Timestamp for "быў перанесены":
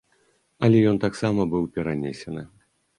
1.55-2.51